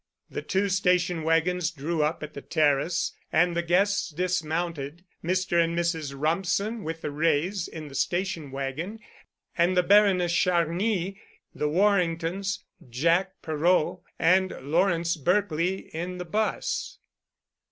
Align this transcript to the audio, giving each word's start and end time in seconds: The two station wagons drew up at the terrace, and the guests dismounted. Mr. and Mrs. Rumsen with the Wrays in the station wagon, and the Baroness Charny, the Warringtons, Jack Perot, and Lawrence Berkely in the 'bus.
The 0.31 0.41
two 0.41 0.67
station 0.67 1.21
wagons 1.21 1.69
drew 1.69 2.01
up 2.01 2.23
at 2.23 2.33
the 2.33 2.41
terrace, 2.41 3.15
and 3.31 3.55
the 3.55 3.61
guests 3.61 4.09
dismounted. 4.09 5.05
Mr. 5.23 5.63
and 5.63 5.77
Mrs. 5.77 6.15
Rumsen 6.19 6.81
with 6.83 7.01
the 7.01 7.11
Wrays 7.11 7.67
in 7.67 7.87
the 7.87 7.93
station 7.93 8.49
wagon, 8.49 8.97
and 9.55 9.77
the 9.77 9.83
Baroness 9.83 10.33
Charny, 10.33 11.21
the 11.53 11.69
Warringtons, 11.69 12.63
Jack 12.89 13.33
Perot, 13.43 14.01
and 14.17 14.49
Lawrence 14.63 15.17
Berkely 15.17 15.91
in 15.93 16.17
the 16.17 16.25
'bus. 16.25 16.97